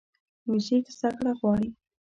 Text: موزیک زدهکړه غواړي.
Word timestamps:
موزیک 0.47 0.85
زدهکړه 0.97 1.31
غواړي. 1.39 1.69